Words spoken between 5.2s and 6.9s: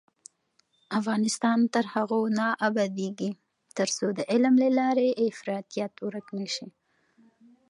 افراطیت ورک نشي.